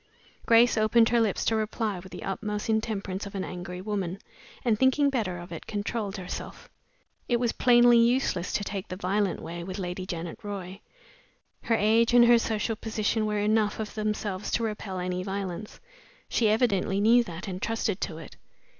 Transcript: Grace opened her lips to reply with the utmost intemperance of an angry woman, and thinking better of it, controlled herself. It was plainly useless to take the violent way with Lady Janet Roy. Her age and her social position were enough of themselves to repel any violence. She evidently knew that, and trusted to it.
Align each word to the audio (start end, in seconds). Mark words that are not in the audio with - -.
Grace 0.47 0.79
opened 0.79 1.09
her 1.09 1.21
lips 1.21 1.45
to 1.45 1.55
reply 1.55 1.99
with 1.99 2.11
the 2.11 2.23
utmost 2.23 2.69
intemperance 2.71 3.27
of 3.27 3.35
an 3.35 3.43
angry 3.43 3.79
woman, 3.81 4.17
and 4.65 4.79
thinking 4.79 5.11
better 5.11 5.37
of 5.37 5.51
it, 5.51 5.67
controlled 5.67 6.17
herself. 6.17 6.67
It 7.29 7.39
was 7.39 7.51
plainly 7.51 7.99
useless 7.99 8.51
to 8.53 8.63
take 8.63 8.87
the 8.87 8.95
violent 8.95 9.41
way 9.43 9.63
with 9.63 9.77
Lady 9.77 10.07
Janet 10.07 10.39
Roy. 10.41 10.81
Her 11.61 11.75
age 11.75 12.15
and 12.15 12.25
her 12.25 12.39
social 12.39 12.75
position 12.75 13.27
were 13.27 13.37
enough 13.37 13.79
of 13.79 13.93
themselves 13.93 14.49
to 14.53 14.63
repel 14.63 14.97
any 14.97 15.21
violence. 15.21 15.79
She 16.27 16.49
evidently 16.49 16.99
knew 16.99 17.23
that, 17.25 17.47
and 17.47 17.61
trusted 17.61 18.01
to 18.01 18.17
it. 18.17 18.37